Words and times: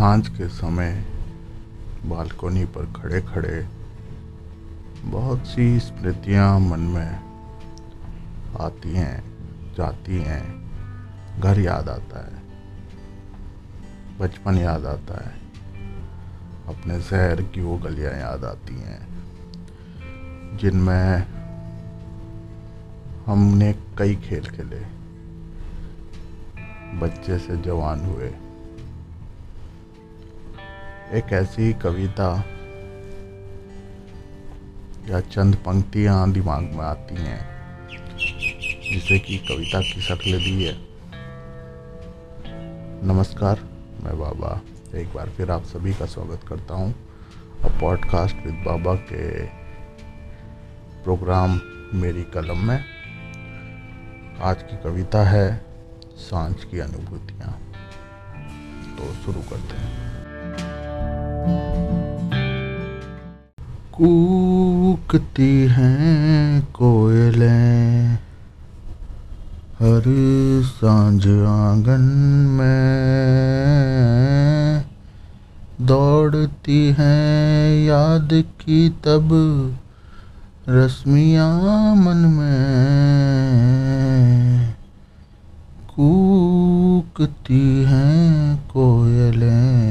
साँझ 0.00 0.28
के 0.28 0.48
समय 0.48 1.04
बालकोनी 2.06 2.64
पर 2.64 2.92
खड़े 2.96 3.20
खड़े 3.20 3.66
बहुत 5.04 5.46
सी 5.46 5.80
स्मृतियाँ 5.80 6.60
मन 6.60 6.80
में 6.80 7.10
आती 8.60 8.90
हैं, 8.90 9.24
जाती 9.74 10.18
हैं। 10.18 10.70
घर 11.40 11.60
याद 11.60 11.88
आता 11.88 12.26
है। 12.26 12.42
बचपन 14.18 14.54
याद 14.54 14.86
आता 14.86 15.28
है। 15.28 15.34
अपने 16.66 17.00
शहर 17.00 17.42
की 17.42 17.60
वो 17.60 17.76
गलियाँ 17.76 18.12
याद 18.12 18.44
आती 18.44 18.74
हैं, 18.74 19.08
जिनमें 20.56 21.26
हमने 23.26 23.72
कई 23.98 24.16
खेल 24.16 24.44
खेले। 24.44 24.80
बच्चे 26.98 27.38
से 27.38 27.62
जवान 27.62 28.00
हुए। 28.00 28.34
एक 31.12 31.32
ऐसी 31.32 31.72
कविता 31.72 32.44
या 35.08 35.20
चंद 35.20 35.56
पंक्तियाँ 35.56 36.32
दिमाग 36.32 36.62
में 36.62 36.84
आती 36.84 37.14
हैं, 37.14 37.48
जिसे 38.92 39.18
कि 39.18 39.38
कविता 39.38 39.80
की 39.80 40.02
शक्ल 40.02 40.38
दी 40.38 40.64
है। 40.64 40.78
नमस्कार, 43.06 43.60
मैं 44.04 44.18
बाबा। 44.18 44.60
एक 44.94 45.14
बार 45.14 45.28
फिर 45.28 45.50
आप 45.50 45.64
सभी 45.64 45.94
का 45.94 46.06
स्वागत 46.06 46.40
करता 46.48 46.74
हूँ। 46.74 46.94
अब 47.64 47.80
पॉडकास्ट 47.80 48.36
विद 48.46 48.54
बाबा 48.54 48.94
के 48.94 49.46
प्रोग्राम 51.02 51.60
मेरी 51.94 52.22
कलम 52.22 52.58
में। 52.58 52.84
आज 54.42 54.62
की 54.62 54.76
कविता 54.76 55.24
है, 55.24 55.64
साँझ 56.16 56.64
की 56.64 56.78
अनुभूतियाँ। 56.78 57.72
तो 58.98 59.12
शुरू 59.14 59.40
करते 59.40 59.76
हैं। 59.76 60.09
कूकती 63.92 65.66
हैं 65.66 66.62
कोयलें। 66.64 68.14
हर 69.80 70.02
साँझ 70.62 71.26
आँगन 71.28 72.00
में। 72.50 72.90
दौड़ती 75.86 76.94
हैं 76.98 77.84
याद 77.84 78.28
की 78.32 78.88
तब 78.88 79.28
रश्मियाँ 80.68 81.96
मन 81.96 82.16
में। 82.16 82.80
कूकती 85.88 87.84
हैं 87.84 88.56
कोयलें। 88.56 89.89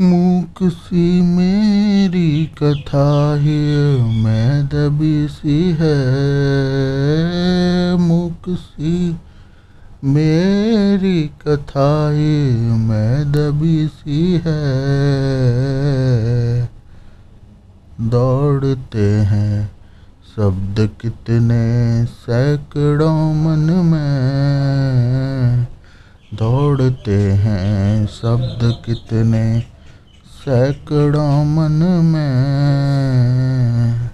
मूक 0.00 0.72
सी 0.72 1.22
मेरी 1.22 2.46
कथा 2.46 3.36
ही 3.36 3.96
मैं 4.22 4.66
दबी 4.66 5.28
सी 5.28 5.76
है। 5.80 5.98
मूक 7.96 8.42
सी 8.48 9.16
मेरी 10.04 11.22
कथा 11.22 12.10
ही 12.10 12.56
मैं 12.78 13.32
दबी 13.32 13.88
सी 13.88 14.42
है। 14.46 14.58
दौड़ते 18.00 19.10
हैं 19.10 19.70
शब्द 20.36 20.90
कितने 21.00 22.04
सैकड़ों 22.04 23.34
मन 23.34 23.72
में। 23.86 25.66
दौड़ते 26.34 27.20
हैं 27.20 28.06
शब्द 28.06 28.82
कितने 28.86 29.73
सैकड़ों 30.44 31.44
मन 31.44 32.00
में 32.04 34.10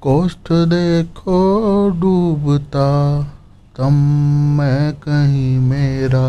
कोष्ठ 0.00 0.52
देखो 0.52 1.90
डूबता, 1.90 3.22
तम 3.78 3.92
मैं 4.58 4.94
कहीं 4.94 5.58
मेरा। 5.58 6.26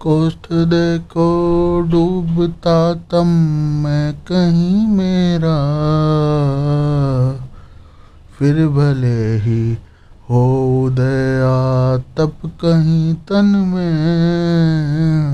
कोष्ठ 0.00 0.52
देखो 0.52 1.80
डूबता, 1.80 2.94
तम 2.94 3.26
मैं 3.84 4.14
कहीं 4.14 4.86
मेरा। 4.86 5.56
फिर 8.38 8.68
भले 8.68 9.36
ही 9.36 9.78
हो 10.30 10.86
उदया, 10.86 11.98
तप 11.98 12.36
कहीं 12.46 13.14
तन 13.14 13.44
में। 13.44 15.25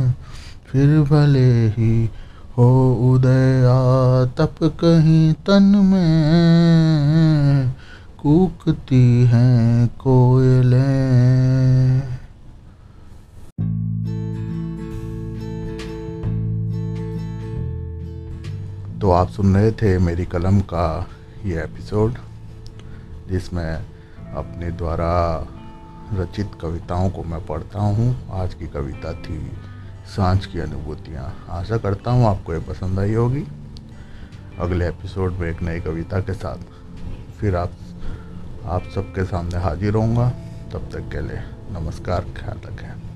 फिर 0.72 1.00
भले 1.00 1.68
ही 1.68 2.10
हो 2.58 2.94
उदया, 3.14 4.24
तप 4.24 4.54
कहीं 4.62 5.32
तन 5.32 5.62
में, 5.62 7.74
कूकती 8.22 9.24
हैं 9.24 9.88
कोयलें। 9.88 12.02
तो 19.00 19.10
आप 19.10 19.28
सुन 19.28 19.54
रहे 19.54 19.72
थे 19.72 19.98
मेरी 19.98 20.24
कलम 20.24 20.60
का 20.60 21.06
ये 21.44 21.62
एपिसोड, 21.62 22.14
जिसमें 23.30 23.82
अपने 24.34 24.70
द्वारा 24.70 25.46
रचित 26.14 26.50
कविताओं 26.62 27.10
को 27.10 27.24
मैं 27.24 27.46
पढ़ता 27.46 27.80
हूँ। 27.80 28.30
आज 28.30 28.54
की 28.54 28.66
कविता 28.66 29.12
थी 29.12 29.50
साँझ 30.06 30.46
की 30.46 30.58
अनुभूतियाँ। 30.60 31.46
आशा 31.48 31.76
करता 31.76 32.10
हूँ 32.10 32.26
आपको 32.26 32.54
ये 32.54 32.60
पसंद 32.60 32.98
आई 32.98 33.14
होगी। 33.14 33.44
अगले 34.58 34.88
एपिसोड 34.88 35.32
में 35.32 35.48
एक 35.50 35.62
नई 35.62 35.80
कविता 35.80 36.20
के 36.20 36.32
साथ 36.32 36.58
फिर 37.40 37.56
आप 37.56 37.72
आप 38.64 38.82
सबके 38.94 39.24
सामने 39.24 39.58
हाजिर 39.58 39.94
होऊँगा। 39.94 40.28
तब 40.72 40.88
तक 40.92 41.08
के 41.12 41.20
लिए 41.20 41.42
नमस्कार, 41.70 42.24
ख्याल 42.36 42.58
रखें। 42.58 43.11